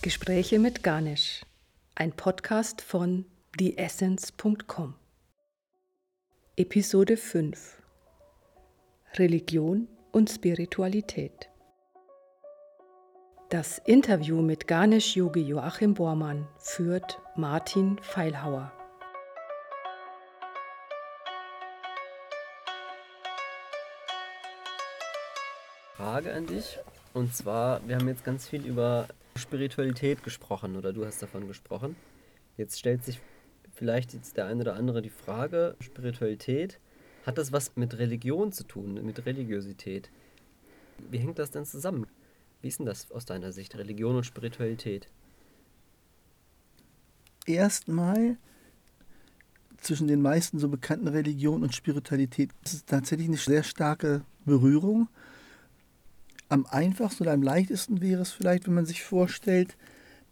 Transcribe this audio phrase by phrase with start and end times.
[0.00, 1.44] Gespräche mit Ganesh,
[1.96, 3.24] ein Podcast von
[3.58, 4.94] theessence.com.
[6.56, 7.82] Episode 5
[9.14, 11.48] Religion und Spiritualität.
[13.48, 18.70] Das Interview mit Ganesh Yogi Joachim Bormann führt Martin Feilhauer.
[25.96, 26.78] Frage an dich.
[27.14, 31.96] Und zwar, wir haben jetzt ganz viel über Spiritualität gesprochen oder du hast davon gesprochen.
[32.56, 33.20] Jetzt stellt sich
[33.72, 36.80] vielleicht jetzt der eine oder andere die Frage, Spiritualität,
[37.24, 40.10] hat das was mit Religion zu tun, mit Religiosität?
[41.10, 42.06] Wie hängt das denn zusammen?
[42.60, 45.08] Wie ist denn das aus deiner Sicht, Religion und Spiritualität?
[47.46, 48.36] Erstmal
[49.78, 55.08] zwischen den meisten so bekannten Religionen und Spiritualität ist es tatsächlich eine sehr starke Berührung.
[56.48, 59.76] Am einfachsten oder am leichtesten wäre es vielleicht, wenn man sich vorstellt,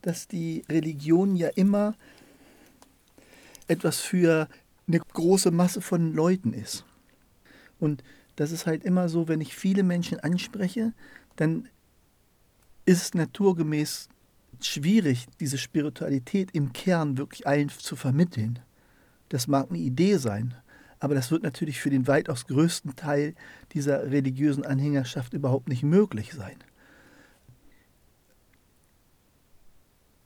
[0.03, 1.95] dass die Religion ja immer
[3.69, 4.49] etwas für
[4.87, 6.85] eine große Masse von Leuten ist.
[7.79, 8.03] Und
[8.37, 10.93] das ist halt immer so, wenn ich viele Menschen anspreche,
[11.37, 11.69] dann
[12.85, 14.09] ist es naturgemäß
[14.61, 18.61] schwierig, diese Spiritualität im Kern wirklich allen zu vermitteln.
[19.29, 20.55] Das mag eine Idee sein,
[20.99, 23.35] aber das wird natürlich für den weitaus größten Teil
[23.73, 26.57] dieser religiösen Anhängerschaft überhaupt nicht möglich sein.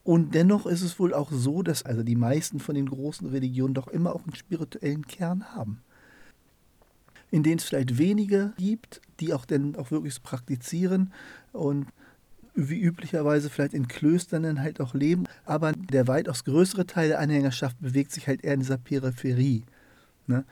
[0.03, 3.75] Und dennoch ist es wohl auch so, dass also die meisten von den großen Religionen
[3.75, 5.83] doch immer auch einen spirituellen Kern haben.
[7.31, 11.13] In denen es vielleicht wenige gibt, die auch dann auch wirklich praktizieren
[11.53, 11.87] und
[12.55, 15.25] wie üblicherweise vielleicht in Klöstern dann halt auch leben.
[15.45, 19.65] Aber der weitaus größere Teil der Anhängerschaft bewegt sich halt eher in dieser Peripherie.
[20.31, 20.45] Ne?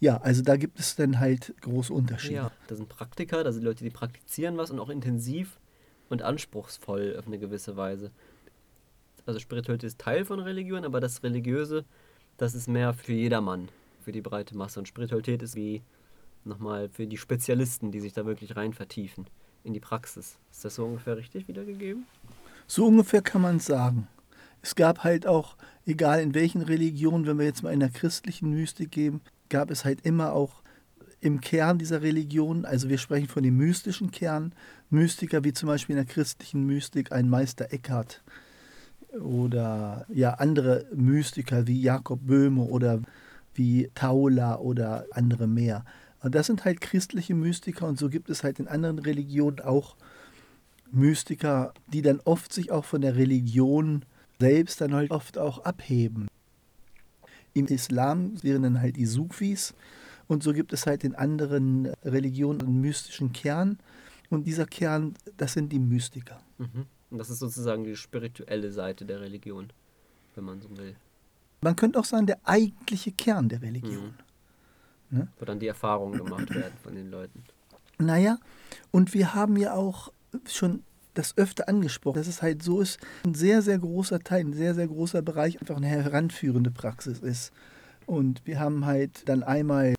[0.00, 2.34] Ja, also da gibt es dann halt große Unterschiede.
[2.34, 5.58] Ja, da sind Praktiker, da sind Leute, die praktizieren was und auch intensiv
[6.08, 8.10] und anspruchsvoll auf eine gewisse Weise.
[9.26, 11.84] Also Spiritualität ist Teil von Religion, aber das Religiöse,
[12.38, 13.68] das ist mehr für jedermann,
[14.02, 14.78] für die breite Masse.
[14.78, 15.82] Und Spiritualität ist wie
[16.44, 19.26] nochmal für die Spezialisten, die sich da wirklich rein vertiefen
[19.64, 20.38] in die Praxis.
[20.50, 22.06] Ist das so ungefähr richtig wiedergegeben?
[22.66, 24.08] So ungefähr kann man es sagen.
[24.62, 25.56] Es gab halt auch,
[25.88, 29.84] egal in welchen Religionen, wenn wir jetzt mal in der christlichen Mystik geben, gab es
[29.84, 30.62] halt immer auch
[31.20, 34.52] im Kern dieser Religion, also wir sprechen von dem mystischen Kern,
[34.90, 38.22] Mystiker wie zum Beispiel in der christlichen Mystik ein Meister Eckhart
[39.20, 43.00] oder ja andere Mystiker wie Jakob Böhme oder
[43.54, 45.84] wie Taula oder andere mehr.
[46.22, 49.96] Und das sind halt christliche Mystiker und so gibt es halt in anderen Religionen auch
[50.92, 54.04] Mystiker, die dann oft sich auch von der Religion
[54.38, 56.28] selbst dann halt oft auch abheben.
[57.54, 59.74] Im Islam wären dann halt die Sufis
[60.28, 63.78] und so gibt es halt in anderen Religionen einen mystischen Kern
[64.30, 66.40] und dieser Kern, das sind die Mystiker.
[66.58, 66.86] Mhm.
[67.10, 69.72] Und das ist sozusagen die spirituelle Seite der Religion,
[70.34, 70.94] wenn man so will.
[71.62, 74.14] Man könnte auch sagen, der eigentliche Kern der Religion.
[75.10, 75.18] Mhm.
[75.18, 75.28] Ne?
[75.38, 77.42] Wo dann die Erfahrungen gemacht werden von den Leuten.
[77.98, 78.38] Naja,
[78.90, 80.12] und wir haben ja auch
[80.46, 80.82] schon
[81.18, 84.74] das öfter angesprochen, dass es halt so ist, ein sehr, sehr großer Teil, ein sehr,
[84.74, 87.52] sehr großer Bereich einfach eine heranführende Praxis ist.
[88.06, 89.94] Und wir haben halt dann einmal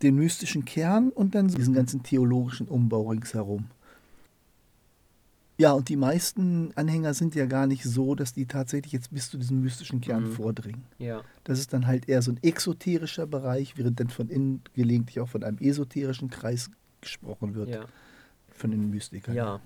[0.00, 3.66] den mystischen Kern und dann diesen ganzen theologischen Umbau ringsherum.
[5.58, 9.28] Ja, und die meisten Anhänger sind ja gar nicht so, dass die tatsächlich jetzt bis
[9.28, 10.32] zu diesem mystischen Kern mhm.
[10.32, 10.84] vordringen.
[10.98, 11.20] Ja.
[11.44, 15.28] Das ist dann halt eher so ein exoterischer Bereich, während dann von innen gelegentlich auch
[15.28, 16.70] von einem esoterischen Kreis
[17.02, 17.68] gesprochen wird.
[17.70, 17.84] Ja
[18.60, 19.34] von den Mystikern.
[19.34, 19.60] Ja.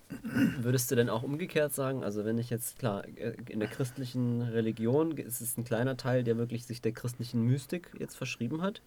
[0.59, 4.43] Würdest du denn auch umgekehrt sagen, also wenn ich jetzt, klar, äh, in der christlichen
[4.43, 8.81] Religion ist es ein kleiner Teil, der wirklich sich der christlichen Mystik jetzt verschrieben hat.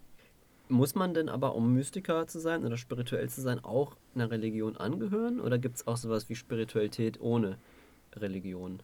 [0.70, 4.76] Muss man denn aber, um Mystiker zu sein oder spirituell zu sein, auch einer Religion
[4.76, 5.40] angehören?
[5.40, 7.58] Oder gibt es auch sowas wie Spiritualität ohne
[8.16, 8.82] Religion?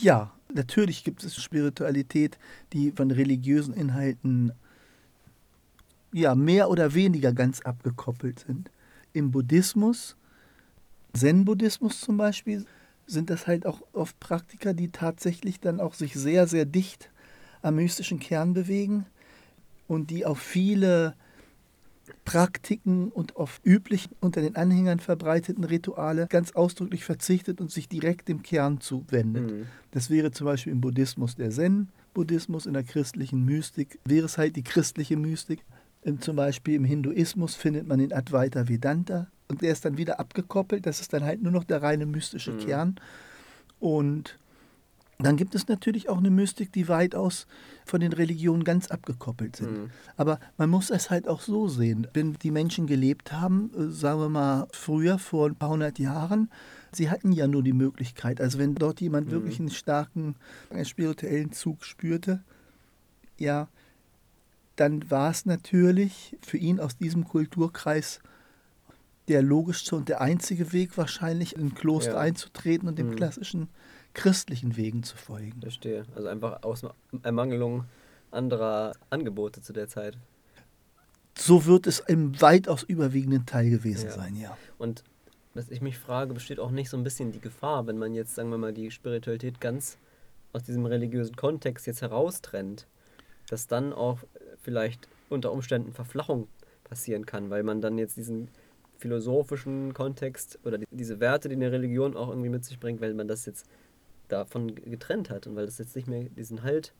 [0.00, 2.38] Ja, natürlich gibt es Spiritualität,
[2.72, 4.52] die von religiösen Inhalten
[6.14, 8.70] ja, mehr oder weniger ganz abgekoppelt sind.
[9.12, 10.16] Im Buddhismus,
[11.12, 12.64] Zen-Buddhismus zum Beispiel,
[13.04, 17.10] sind das halt auch oft Praktiker, die tatsächlich dann auch sich sehr, sehr dicht
[17.62, 19.06] am mystischen Kern bewegen
[19.88, 21.16] und die auf viele
[22.24, 28.28] Praktiken und auf üblich unter den Anhängern verbreiteten Rituale ganz ausdrücklich verzichtet und sich direkt
[28.28, 29.50] dem Kern zuwendet.
[29.50, 29.66] Mhm.
[29.90, 34.54] Das wäre zum Beispiel im Buddhismus der Zen-Buddhismus, in der christlichen Mystik wäre es halt
[34.54, 35.64] die christliche Mystik.
[36.20, 40.84] Zum Beispiel im Hinduismus findet man den Advaita Vedanta und der ist dann wieder abgekoppelt.
[40.86, 42.58] Das ist dann halt nur noch der reine mystische mhm.
[42.58, 42.96] Kern.
[43.80, 44.38] Und
[45.18, 47.46] Dann gibt es natürlich auch eine Mystik, die weitaus
[47.86, 49.72] von den Religionen ganz abgekoppelt sind.
[49.72, 49.90] Mhm.
[50.16, 52.08] Aber man muss es halt auch so sehen.
[52.12, 56.50] Wenn die Menschen gelebt haben, äh, sagen wir mal früher, vor ein paar hundert Jahren,
[56.92, 58.40] sie hatten ja nur die Möglichkeit.
[58.40, 59.32] Also wenn dort jemand Mhm.
[59.32, 60.34] wirklich einen starken
[60.68, 62.42] einen spirituellen Zug spürte,
[63.38, 63.68] ja,
[64.76, 68.20] dann war es natürlich für ihn aus diesem Kulturkreis
[69.28, 72.18] der logischste und der einzige Weg wahrscheinlich, in ein Kloster Ja.
[72.18, 73.16] einzutreten und dem Mhm.
[73.16, 73.68] klassischen
[74.12, 75.60] christlichen Wegen zu folgen.
[75.60, 76.04] Verstehe.
[76.14, 76.82] Also einfach aus
[77.22, 77.84] Ermangelung
[78.30, 80.18] anderer Angebote zu der Zeit.
[81.36, 84.12] So wird es im weitaus überwiegenden Teil gewesen Ja.
[84.12, 84.56] sein, ja.
[84.78, 85.02] Und
[85.54, 88.34] was ich mich frage, besteht auch nicht so ein bisschen die Gefahr, wenn man jetzt,
[88.34, 89.98] sagen wir mal, die Spiritualität ganz
[90.52, 92.86] aus diesem religiösen Kontext jetzt heraustrennt,
[93.48, 94.20] dass dann auch
[94.64, 96.48] vielleicht unter Umständen Verflachung
[96.84, 98.48] passieren kann, weil man dann jetzt diesen
[98.98, 103.14] philosophischen Kontext oder die, diese Werte, die eine Religion auch irgendwie mit sich bringt, weil
[103.14, 103.66] man das jetzt
[104.28, 106.94] davon getrennt hat und weil es jetzt nicht mehr diesen Halt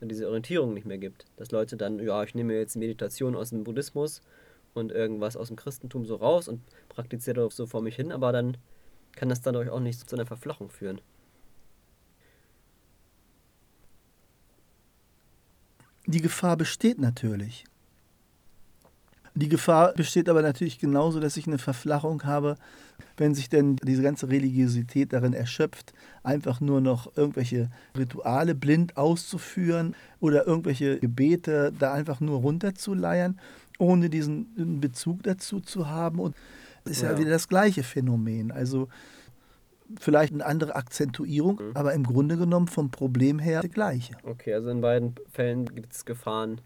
[0.00, 1.26] und diese Orientierung nicht mehr gibt.
[1.36, 4.22] Dass Leute dann, ja, ich nehme jetzt Meditation aus dem Buddhismus
[4.74, 8.32] und irgendwas aus dem Christentum so raus und praktiziere das so vor mich hin, aber
[8.32, 8.56] dann
[9.12, 11.00] kann das dadurch auch nicht zu einer Verflachung führen.
[16.10, 17.64] Die Gefahr besteht natürlich.
[19.36, 22.56] Die Gefahr besteht aber natürlich genauso, dass ich eine Verflachung habe,
[23.16, 25.92] wenn sich denn diese ganze Religiosität darin erschöpft,
[26.24, 33.38] einfach nur noch irgendwelche Rituale blind auszuführen oder irgendwelche Gebete da einfach nur runterzuleiern,
[33.78, 36.18] ohne diesen Bezug dazu zu haben.
[36.18, 36.34] Und
[36.82, 37.18] das ist ja, Ja.
[37.18, 38.50] wieder das gleiche Phänomen.
[38.50, 38.88] Also
[39.98, 41.70] vielleicht eine andere Akzentuierung, Mhm.
[41.76, 44.14] aber im Grunde genommen vom Problem her das gleiche.
[44.24, 46.60] Okay, also in beiden Fällen gibt es Gefahren,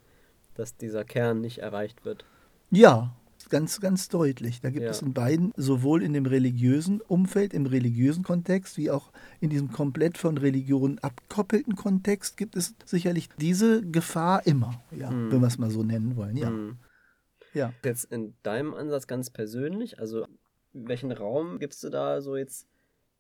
[0.55, 2.25] dass dieser Kern nicht erreicht wird.
[2.71, 3.15] Ja,
[3.51, 4.61] ganz, ganz deutlich.
[4.61, 4.91] Da gibt Ja.
[4.91, 9.11] es in beiden, sowohl in dem religiösen Umfeld, im religiösen Kontext, wie auch
[9.41, 15.31] in diesem komplett von Religion abkoppelten Kontext, gibt es sicherlich diese Gefahr immer, ja, Mhm.
[15.33, 16.37] wenn wir es mal so nennen wollen.
[16.37, 16.77] Ja, Hm.
[17.53, 17.73] ja.
[17.85, 20.27] Jetzt in deinem Ansatz ganz persönlich, also
[20.73, 22.67] welchen Raum gibst du da so jetzt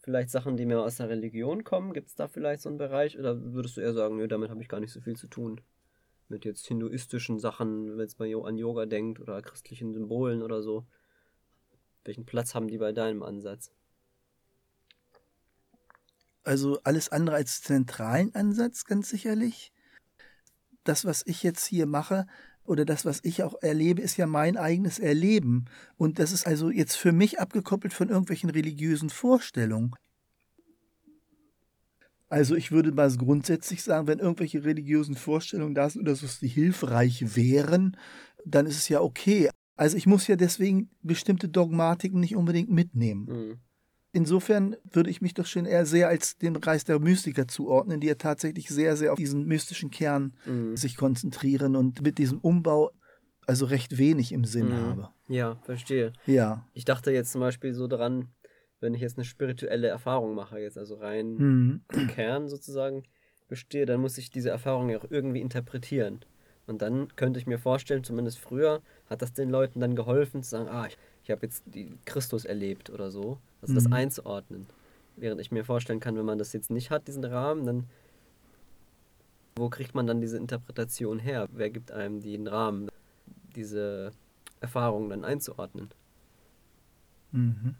[0.04, 1.94] vielleicht Sachen, die mehr aus der Religion kommen?
[1.94, 4.62] Gibt es da vielleicht so einen Bereich oder würdest du eher sagen, nö, damit habe
[4.62, 5.62] ich gar nicht so viel zu tun?
[6.28, 10.86] Mit jetzt hinduistischen Sachen, wenn jo- an Yoga denkt oder christlichen Symbolen oder so.
[12.04, 13.72] Welchen Platz haben die bei deinem Ansatz?
[16.44, 19.72] Also alles andere als zentralen Ansatz, ganz sicherlich.
[20.84, 22.26] Das, was ich jetzt hier mache,
[22.64, 25.66] oder das, was ich auch erlebe, ist ja mein eigenes Erleben.
[25.96, 29.94] Und das ist also jetzt für mich abgekoppelt von irgendwelchen religiösen Vorstellungen.
[32.28, 36.48] Also ich würde mal grundsätzlich sagen, wenn irgendwelche religiösen Vorstellungen da sind oder so, die
[36.48, 37.96] hilfreich wären,
[38.44, 39.50] dann ist es ja okay.
[39.76, 43.26] Also ich muss ja deswegen bestimmte Dogmatiken nicht unbedingt mitnehmen.
[43.26, 43.58] Hm.
[44.14, 48.06] Insofern würde ich mich doch schon eher sehr als den Kreis der Mystiker zuordnen, die
[48.06, 50.76] ja tatsächlich sehr, sehr auf diesen mystischen Kern Hm.
[50.76, 52.92] sich konzentrieren und mit diesem Umbau
[53.46, 54.76] also recht wenig im Sinn Mhm.
[54.76, 55.08] habe.
[55.28, 56.12] Ja, verstehe.
[56.26, 56.64] Ja.
[56.74, 58.28] Ich dachte jetzt zum Beispiel so daran,
[58.80, 61.80] wenn ich jetzt eine spirituelle Erfahrung mache, jetzt also rein Mhm.
[61.92, 63.02] im Kern sozusagen
[63.48, 66.20] bestehe, dann muss ich diese Erfahrung ja auch irgendwie interpretieren.
[66.66, 70.50] Und dann könnte ich mir vorstellen, zumindest früher hat das den Leuten dann geholfen zu
[70.50, 73.38] sagen, ah, ich, ich habe jetzt die Christus erlebt oder so.
[73.62, 73.92] Also das Mhm.
[73.94, 74.66] einzuordnen.
[75.16, 77.84] Während ich mir vorstellen kann, wenn man das jetzt nicht hat, diesen Rahmen, dann
[79.56, 81.48] wo kriegt man dann diese Interpretation her?
[81.52, 82.88] Wer gibt einem den Rahmen,
[83.54, 84.10] diese
[84.60, 85.90] Erfahrung dann einzuordnen?
[87.30, 87.76] Mhm.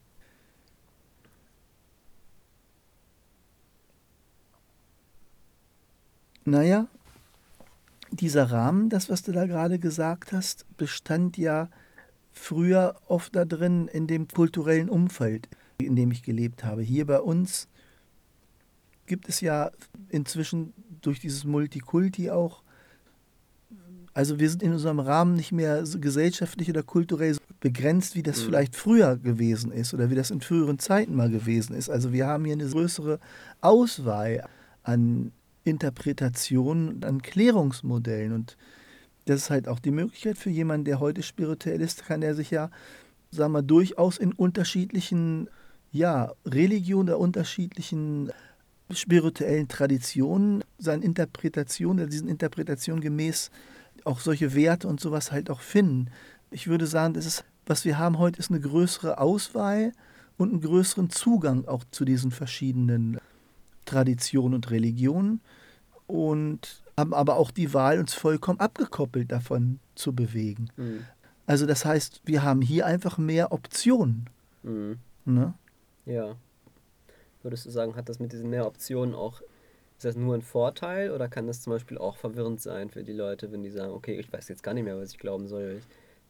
[6.45, 6.87] Naja,
[8.11, 11.69] dieser Rahmen, das, was du da gerade gesagt hast, bestand ja
[12.35, 15.49] früher oft da drin in dem kulturellen Umfeld,
[15.79, 16.83] in dem ich gelebt habe.
[16.83, 17.69] Hier bei uns
[19.07, 19.71] gibt es ja
[20.09, 22.63] inzwischen durch dieses Multikulti auch,
[24.13, 28.23] also wir sind in unserem Rahmen nicht mehr so gesellschaftlich oder kulturell so begrenzt, wie
[28.23, 28.45] das Mhm.
[28.47, 31.89] vielleicht früher gewesen ist oder wie das in früheren Zeiten mal gewesen ist.
[31.89, 33.21] Also wir haben hier eine größere
[33.61, 34.47] Auswahl
[34.83, 35.33] an
[35.65, 38.57] Interpretationen und an Klärungsmodellen und
[39.27, 42.51] das ist halt auch die Möglichkeit für jemanden, der heute spirituell ist, kann er sich
[42.51, 42.71] ja,
[43.31, 45.49] sagen wir, durchaus in unterschiedlichen,
[45.93, 48.31] ja, Religionen oder unterschiedlichen
[48.91, 53.51] spirituellen Traditionen seine Interpretation oder diesen Interpretationen gemäß
[54.05, 56.11] auch solche Werte und sowas halt auch finden.
[56.51, 59.93] Ich würde sagen, das ist, was wir haben heute, ist eine größere Auswahl
[60.37, 63.19] und einen größeren Zugang auch zu diesen verschiedenen
[63.87, 65.41] Traditionen und Religionen
[66.07, 70.71] und haben aber auch die Wahl, uns vollkommen abgekoppelt davon zu bewegen.
[70.77, 71.05] Hm.
[71.47, 74.31] Also das heißt, wir haben hier einfach mehr Optionen.
[74.63, 74.99] Hm.
[75.25, 75.55] Ne?
[76.07, 76.37] Ja.
[77.43, 79.43] Würdest du sagen, hat das mit diesen mehr Optionen auch
[79.97, 83.13] Ist das nur ein Vorteil oder kann das zum Beispiel auch verwirrend sein für die
[83.13, 85.83] Leute, wenn die sagen, okay, ich weiß jetzt gar nicht mehr, was ich glauben soll.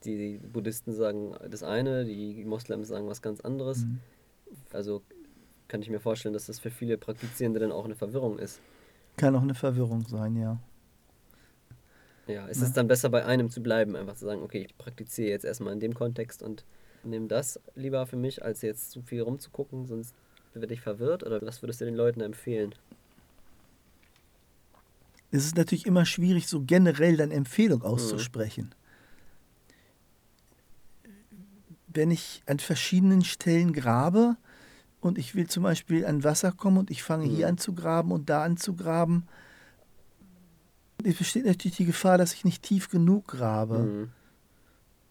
[0.03, 3.85] Die Buddhisten sagen das eine, die Moslems sagen was ganz anderes.
[3.85, 3.99] Mhm.
[4.71, 5.01] Also
[5.67, 8.61] kann ich mir vorstellen, dass das für viele Praktizierende dann auch eine Verwirrung ist.
[9.17, 10.59] Kann auch eine Verwirrung sein, ja.
[12.27, 12.67] Ja, ist ja.
[12.67, 15.73] es dann besser bei einem zu bleiben, einfach zu sagen, okay, ich praktiziere jetzt erstmal
[15.73, 16.65] in dem Kontext und
[17.03, 20.15] nehme das lieber für mich, als jetzt zu viel rumzugucken, sonst
[20.53, 21.23] werde ich verwirrt?
[21.23, 22.73] Oder was würdest du den Leuten empfehlen?
[25.31, 27.85] Es ist natürlich immer schwierig, so generell dann Empfehlung mhm.
[27.85, 28.73] auszusprechen.
[31.03, 31.09] Mhm.
[31.87, 34.37] Wenn ich an verschiedenen Stellen grabe
[35.05, 37.35] und ich will zum Beispiel an Wasser kommen und ich fange mhm.
[37.35, 39.25] hier an zu graben und da an zu graben,
[41.03, 43.79] es besteht natürlich die Gefahr, dass ich nicht tief genug grabe.
[43.79, 44.09] Mhm.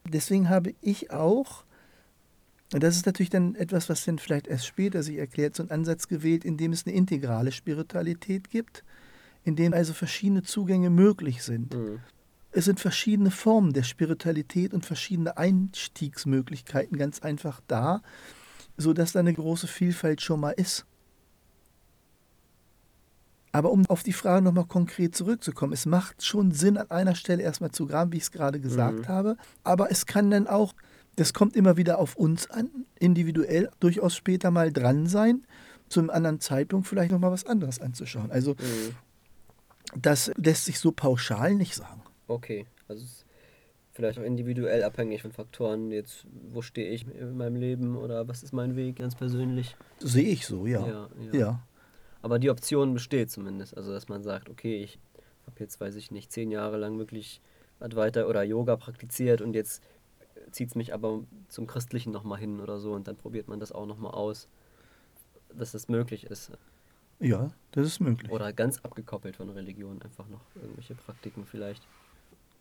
[0.06, 1.64] Deswegen habe ich auch,
[2.72, 5.70] und das ist natürlich dann etwas, was dann vielleicht erst später sich erklärt, so einen
[5.70, 8.84] Ansatz gewählt, in dem es eine integrale Spiritualität gibt,
[9.44, 11.74] in dem also verschiedene Zugänge möglich sind.
[11.74, 12.00] Mhm.
[12.50, 18.02] Es sind verschiedene Formen der Spiritualität und verschiedene Einstiegsmöglichkeiten ganz einfach da,
[18.76, 20.87] sodass da eine große Vielfalt schon mal ist.
[23.52, 27.43] Aber um auf die Frage nochmal konkret zurückzukommen, es macht schon Sinn, an einer Stelle
[27.43, 29.09] erstmal zu graben, wie ich es gerade gesagt mhm.
[29.09, 29.37] habe.
[29.62, 30.75] Aber es kann dann auch,
[31.14, 35.47] das kommt immer wieder auf uns an, individuell durchaus später mal dran sein,
[35.88, 38.33] zu einem anderen Zeitpunkt vielleicht nochmal was anderes anzuschauen.
[38.33, 38.97] Also mhm.
[39.97, 42.02] das lässt sich so pauschal nicht sagen.
[42.26, 43.24] Okay, also es
[43.94, 45.90] vielleicht auch individuell abhängig von Faktoren.
[45.90, 49.76] Jetzt, wo stehe ich in meinem Leben oder was ist mein Weg ganz persönlich?
[50.00, 50.86] Sehe ich so, ja.
[50.86, 51.38] ja, ja.
[51.38, 51.62] ja.
[52.20, 53.76] Aber die Option besteht zumindest.
[53.76, 54.98] Also, dass man sagt, okay, ich
[55.46, 57.40] habe jetzt, weiß ich nicht, zehn Jahre lang wirklich
[57.80, 59.82] Advaita oder Yoga praktiziert und jetzt
[60.50, 63.72] zieht es mich aber zum Christlichen nochmal hin oder so und dann probiert man das
[63.72, 64.48] auch nochmal aus,
[65.52, 66.50] dass das möglich ist.
[67.20, 68.30] Ja, das ist möglich.
[68.30, 71.86] Oder ganz abgekoppelt von Religion, einfach noch irgendwelche Praktiken vielleicht.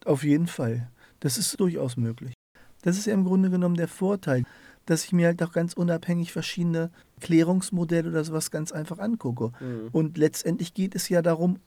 [0.06, 0.90] Auf jeden Fall.
[1.20, 2.34] Das ist durchaus möglich.
[2.82, 4.44] Das ist ja im Grunde genommen der Vorteil
[4.86, 6.92] dass ich mir halt auch ganz unabhängig verschiedene
[7.22, 9.52] Klärungsmodelle oder sowas ganz einfach angucke.
[9.60, 9.90] Mhm.
[9.92, 11.60] Und letztendlich geht es ja darum,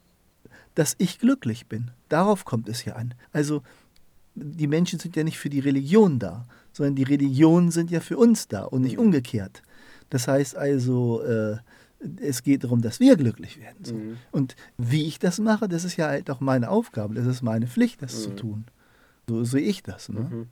[0.75, 1.91] dass ich glücklich bin.
[2.09, 3.15] Darauf kommt es ja an.
[3.31, 3.63] Also
[4.35, 8.17] die Menschen sind ja nicht für die Religion da, sondern die Religionen sind ja für
[8.17, 9.05] uns da und nicht mhm.
[9.05, 9.63] umgekehrt.
[10.09, 11.57] Das heißt also, äh,
[12.21, 13.83] es geht darum, dass wir glücklich werden.
[13.83, 13.95] So.
[13.95, 14.17] Mhm.
[14.31, 17.67] Und wie ich das mache, das ist ja halt auch meine Aufgabe, das ist meine
[17.67, 18.37] Pflicht, das zu mhm.
[18.37, 18.65] tun.
[19.27, 20.09] So sehe ich das.
[20.09, 20.21] Ne?
[20.21, 20.47] Mhm.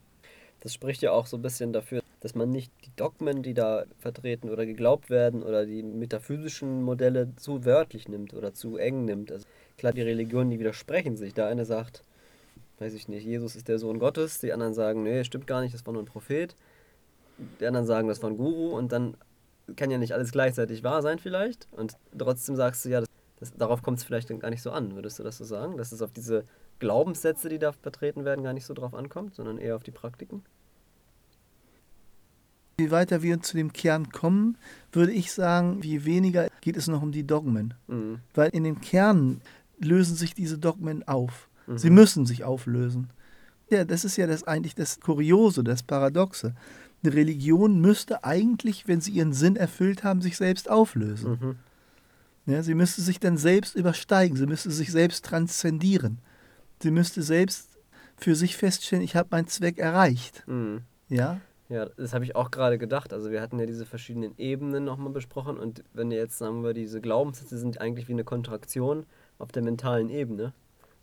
[0.62, 3.86] Das spricht ja auch so ein bisschen dafür, dass man nicht die Dogmen, die da
[4.00, 9.32] vertreten oder geglaubt werden oder die metaphysischen Modelle zu wörtlich nimmt oder zu eng nimmt.
[9.32, 9.46] Also
[9.78, 11.36] klar, die Religionen, die widersprechen sich.
[11.36, 12.04] Der eine sagt,
[12.80, 15.74] weiß ich nicht, Jesus ist der Sohn Gottes, die anderen sagen, nee, stimmt gar nicht,
[15.74, 16.56] das war nur ein Prophet.
[17.60, 19.18] Die anderen sagen, das war ein Guru und dann
[19.76, 21.68] kann ja nicht alles gleichzeitig wahr sein vielleicht.
[21.72, 24.96] Und trotzdem sagst du ja, das, das, darauf kommt es vielleicht gar nicht so an.
[24.96, 25.78] Würdest du das so sagen?
[25.78, 26.44] Dass es auf diese
[26.80, 30.44] Glaubenssätze, die da vertreten werden, gar nicht so drauf ankommt, sondern eher auf die Praktiken?
[32.80, 34.58] Je weiter wir zu dem Kern kommen,
[34.92, 37.74] würde ich sagen, je weniger geht es noch um die Dogmen.
[37.88, 38.20] Mhm.
[38.34, 39.42] Weil in dem Kern
[39.80, 41.50] lösen sich diese Dogmen auf.
[41.68, 41.78] Mhm.
[41.78, 43.10] Sie müssen sich auflösen.
[43.70, 46.54] Ja, das ist ja das eigentlich das Kuriose, das Paradoxe.
[47.06, 51.38] Eine Religion müsste eigentlich, wenn sie ihren Sinn erfüllt haben, sich selbst auflösen.
[51.40, 51.56] Mhm.
[52.52, 56.20] Ja, sie müsste sich dann selbst übersteigen, sie müsste sich selbst transzendieren.
[56.82, 57.70] Sie müsste selbst
[58.18, 60.44] für sich feststellen, ich habe meinen Zweck erreicht.
[60.48, 60.82] Mhm.
[61.10, 61.40] Ja?
[61.70, 63.14] Ja, das habe ich auch gerade gedacht.
[63.14, 66.74] Also wir hatten ja diese verschiedenen Ebenen nochmal besprochen und wenn wir jetzt sagen wir,
[66.74, 69.06] diese Glaubenssätze sind eigentlich wie eine Kontraktion
[69.40, 70.54] auf der mentalen Ebene.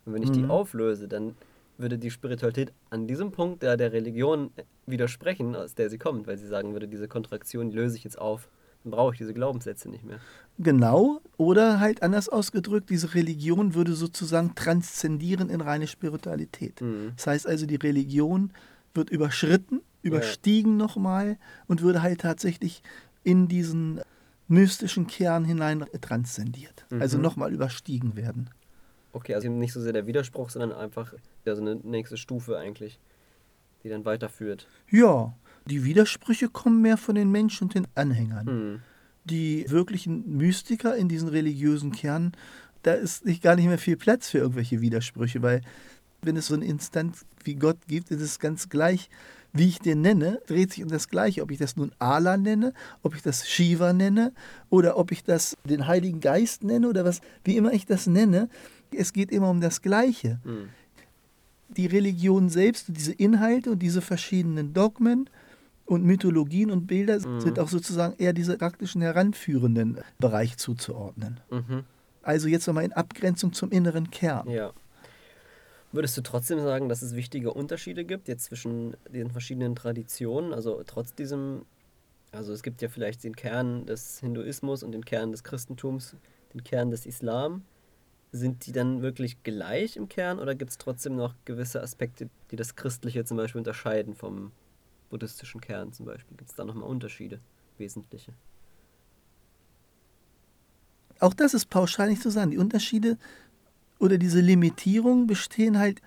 [0.05, 0.33] Und wenn ich mhm.
[0.33, 1.35] die auflöse, dann
[1.77, 4.51] würde die Spiritualität an diesem Punkt der, der Religion
[4.85, 8.49] widersprechen, aus der sie kommt, weil sie sagen würde, diese Kontraktion löse ich jetzt auf,
[8.83, 10.19] dann brauche ich diese Glaubenssätze nicht mehr.
[10.59, 16.81] Genau, oder halt anders ausgedrückt, diese Religion würde sozusagen transzendieren in reine Spiritualität.
[16.81, 17.13] Mhm.
[17.15, 18.51] Das heißt also, die Religion
[18.93, 20.85] wird überschritten überstiegen ja.
[20.85, 21.37] nochmal
[21.67, 22.83] und würde halt tatsächlich
[23.23, 24.01] in diesen
[24.47, 26.85] mystischen Kern hinein transzendiert.
[26.91, 27.01] Mhm.
[27.01, 28.49] Also nochmal überstiegen werden.
[29.13, 31.13] Okay, also nicht so sehr der Widerspruch, sondern einfach
[31.45, 32.99] ja, so eine nächste Stufe eigentlich,
[33.83, 34.67] die dann weiterführt.
[34.89, 35.33] Ja,
[35.65, 38.45] die Widersprüche kommen mehr von den Menschen und den Anhängern.
[38.45, 38.81] Mhm.
[39.25, 42.33] Die wirklichen Mystiker in diesen religiösen Kernen,
[42.81, 45.61] da ist nicht gar nicht mehr viel Platz für irgendwelche Widersprüche, weil
[46.21, 49.09] wenn es so eine Instanz wie Gott gibt, ist es ganz gleich,
[49.53, 51.43] wie ich den nenne, dreht sich um das Gleiche.
[51.43, 54.33] Ob ich das nun Allah nenne, ob ich das Shiva nenne
[54.69, 58.49] oder ob ich das den Heiligen Geist nenne oder was, wie immer ich das nenne,
[58.95, 60.39] es geht immer um das Gleiche.
[60.43, 60.69] Mhm.
[61.69, 65.29] Die Religion selbst, diese Inhalte und diese verschiedenen Dogmen
[65.85, 67.41] und Mythologien und Bilder mhm.
[67.41, 71.39] sind auch sozusagen eher diese praktischen heranführenden Bereich zuzuordnen.
[71.49, 71.83] Mhm.
[72.21, 74.49] Also jetzt nochmal in Abgrenzung zum inneren Kern.
[74.49, 74.71] Ja.
[75.91, 80.53] Würdest du trotzdem sagen, dass es wichtige Unterschiede gibt jetzt zwischen den verschiedenen Traditionen?
[80.53, 81.65] Also trotz diesem,
[82.31, 86.15] also es gibt ja vielleicht den Kern des Hinduismus und den Kern des Christentums,
[86.53, 87.63] den Kern des Islam.
[88.35, 92.55] Sind die dann wirklich gleich im Kern oder gibt es trotzdem noch gewisse Aspekte, die
[92.55, 94.51] das Christliche zum Beispiel unterscheiden vom
[95.11, 96.35] buddhistischen Kern zum Beispiel?
[96.35, 97.39] Gibt es da nochmal Unterschiede,
[97.77, 98.33] wesentliche?
[101.19, 102.49] Auch das ist pauschal nicht zu sagen.
[102.49, 103.19] Die Unterschiede
[103.99, 106.01] oder diese Limitierungen bestehen halt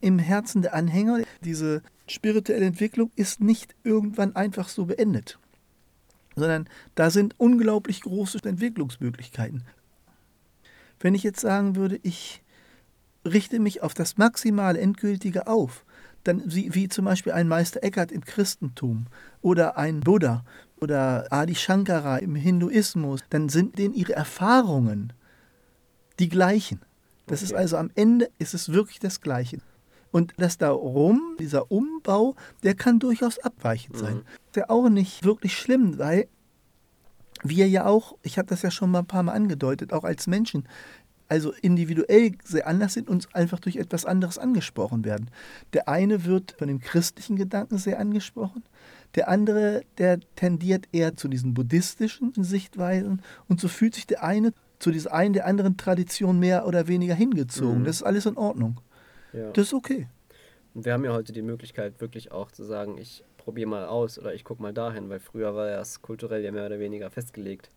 [0.00, 1.20] im Herzen der Anhänger.
[1.44, 5.38] Diese spirituelle Entwicklung ist nicht irgendwann einfach so beendet,
[6.34, 9.64] sondern da sind unglaublich große Entwicklungsmöglichkeiten.
[11.02, 12.42] Wenn ich jetzt sagen würde, ich
[13.26, 15.84] richte mich auf das maximale Endgültige auf,
[16.24, 19.06] dann wie, wie zum Beispiel ein Meister Eckhart im Christentum
[19.40, 20.44] oder ein Buddha
[20.80, 25.12] oder Adi Shankara im Hinduismus, dann sind denen ihre Erfahrungen
[26.18, 26.80] die gleichen.
[27.26, 27.52] Das okay.
[27.52, 29.58] ist also am Ende ist es wirklich das Gleiche.
[30.12, 34.16] Und das darum, dieser Umbau, der kann durchaus abweichend sein.
[34.16, 34.24] Mhm.
[34.48, 36.28] Ist ja auch nicht wirklich schlimm, weil
[37.42, 40.26] wir ja auch, ich habe das ja schon mal ein paar Mal angedeutet, auch als
[40.26, 40.68] Menschen,
[41.28, 45.30] also individuell sehr anders sind, uns einfach durch etwas anderes angesprochen werden.
[45.72, 48.62] Der eine wird von dem christlichen Gedanken sehr angesprochen,
[49.14, 54.52] der andere, der tendiert eher zu diesen buddhistischen Sichtweisen und so fühlt sich der eine
[54.78, 57.80] zu dieser einen der anderen Tradition mehr oder weniger hingezogen.
[57.80, 57.84] Mhm.
[57.84, 58.80] Das ist alles in Ordnung.
[59.32, 59.50] Ja.
[59.52, 60.08] Das ist okay.
[60.74, 64.18] Und wir haben ja heute die Möglichkeit, wirklich auch zu sagen, ich probiere mal aus
[64.18, 67.70] oder ich gucke mal dahin, weil früher war das kulturell ja mehr oder weniger festgelegt.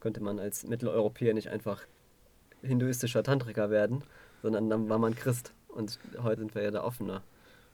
[0.00, 1.82] Könnte man als Mitteleuropäer nicht einfach
[2.62, 4.02] hinduistischer Tantriker werden,
[4.42, 5.52] sondern dann war man Christ.
[5.68, 7.22] Und heute sind wir ja da offener.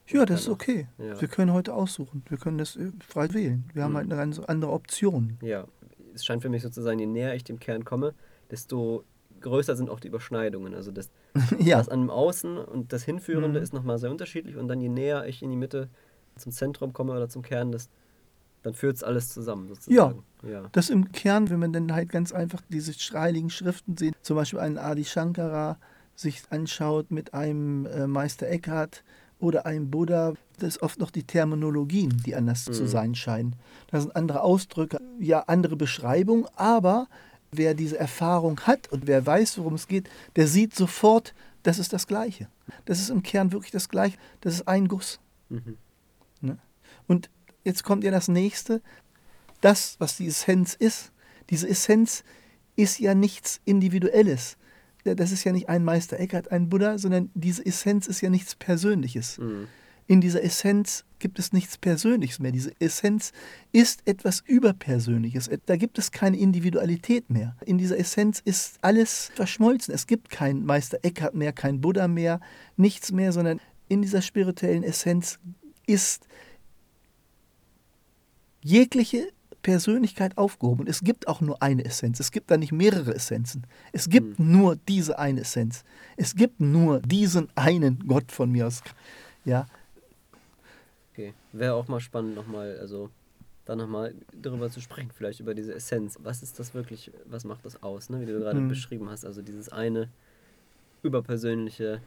[0.07, 0.87] Ja, das ist okay.
[0.97, 1.19] Ja.
[1.19, 2.23] Wir können heute aussuchen.
[2.29, 3.69] Wir können das äh, frei wählen.
[3.73, 3.85] Wir mhm.
[3.85, 5.37] haben halt eine ganz andere Option.
[5.41, 5.65] Ja,
[6.13, 8.13] es scheint für mich so zu sein, je näher ich dem Kern komme,
[8.49, 9.03] desto
[9.41, 10.73] größer sind auch die Überschneidungen.
[10.73, 11.09] Also das,
[11.59, 11.77] ja.
[11.77, 13.63] das an dem Außen und das Hinführende mhm.
[13.63, 14.55] ist nochmal sehr unterschiedlich.
[14.55, 15.89] Und dann je näher ich in die Mitte
[16.39, 17.89] zum Zentrum komme oder zum Kern, das,
[18.63, 20.23] dann führt es alles zusammen sozusagen.
[20.43, 24.15] Ja, ja, das im Kern, wenn man dann halt ganz einfach diese heiligen Schriften sieht,
[24.21, 25.77] zum Beispiel einen Adi Shankara
[26.15, 29.03] sich anschaut mit einem äh, Meister Eckhart
[29.39, 32.73] oder einem Buddha, das ist oft noch die Terminologien, die anders mhm.
[32.73, 33.55] zu sein scheinen.
[33.89, 37.07] Das sind andere Ausdrücke, ja andere Beschreibungen, aber
[37.51, 41.93] Wer diese Erfahrung hat und wer weiß, worum es geht, der sieht sofort, das ist
[41.93, 42.47] das Gleiche.
[42.85, 44.17] Das ist im Kern wirklich das Gleiche.
[44.41, 45.19] Das ist ein Guss.
[45.49, 45.77] Mhm.
[47.09, 47.29] Und
[47.65, 48.81] jetzt kommt ja das nächste.
[49.59, 51.11] Das, was die Essenz ist,
[51.49, 52.23] diese Essenz
[52.77, 54.55] ist ja nichts Individuelles.
[55.03, 58.55] Das ist ja nicht ein Meister Eckhart, ein Buddha, sondern diese Essenz ist ja nichts
[58.55, 59.37] Persönliches.
[59.37, 59.67] Mhm
[60.09, 62.51] in dieser Essenz gibt es nichts Persönliches mehr.
[62.51, 63.31] Diese Essenz
[63.71, 65.51] ist etwas Überpersönliches.
[65.67, 67.55] Da gibt es keine Individualität mehr.
[67.63, 69.93] In dieser Essenz ist alles verschmolzen.
[69.93, 72.39] Es gibt keinen Meister Eckhart mehr, kein Buddha mehr,
[72.75, 75.37] nichts mehr, sondern in dieser spirituellen Essenz
[75.85, 76.25] ist
[78.61, 80.87] jegliche Persönlichkeit aufgehoben.
[80.87, 82.19] Es gibt auch nur eine Essenz.
[82.19, 83.67] Es gibt da nicht mehrere Essenzen.
[83.91, 84.51] Es gibt mhm.
[84.51, 85.83] nur diese eine Essenz.
[86.15, 88.81] Es gibt nur diesen einen Gott von mir aus.
[89.43, 89.65] Ja,
[91.19, 91.33] Okay.
[91.51, 93.09] Wäre auch mal spannend, nochmal, also
[93.65, 96.17] da nochmal darüber zu sprechen, vielleicht über diese Essenz.
[96.23, 98.21] Was ist das wirklich, was macht das aus, ne?
[98.21, 98.69] wie du gerade mhm.
[98.69, 99.25] beschrieben hast?
[99.25, 100.07] Also dieses eine
[101.03, 102.01] überpersönliche,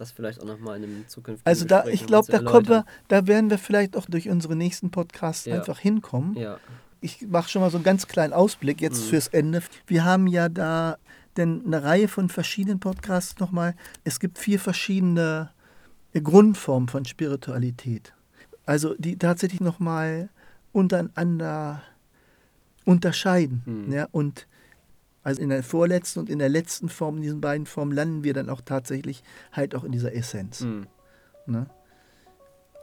[0.00, 3.26] das vielleicht auch nochmal in einem zukünftigen Also da, ich glaube, da kommen wir, da
[3.26, 5.56] werden wir vielleicht auch durch unsere nächsten Podcasts ja.
[5.56, 6.36] einfach hinkommen.
[6.36, 6.58] Ja.
[7.00, 9.08] Ich mache schon mal so einen ganz kleinen Ausblick jetzt mhm.
[9.08, 9.62] fürs Ende.
[9.86, 10.96] Wir haben ja da
[11.36, 13.74] denn eine Reihe von verschiedenen Podcasts nochmal.
[14.04, 15.50] Es gibt vier verschiedene
[16.12, 18.12] Grundform von Spiritualität.
[18.66, 20.28] Also die tatsächlich nochmal
[20.72, 21.82] untereinander
[22.84, 23.62] unterscheiden.
[23.64, 23.92] Mhm.
[23.92, 24.46] Ja, und
[25.22, 28.34] also in der vorletzten und in der letzten Form, in diesen beiden Formen, landen wir
[28.34, 30.60] dann auch tatsächlich halt auch in dieser Essenz.
[30.60, 30.86] Mhm.
[31.46, 31.66] Ne?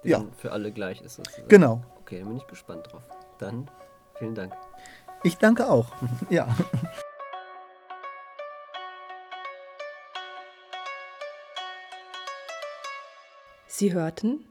[0.03, 0.25] Die ja.
[0.37, 1.47] für alle gleich ist sozusagen.
[1.47, 1.83] Genau.
[2.01, 3.03] Okay, dann bin ich gespannt drauf.
[3.39, 3.69] Dann
[4.17, 4.53] vielen Dank.
[5.23, 5.91] Ich danke auch.
[6.29, 6.55] ja.
[13.67, 14.45] Sie hörten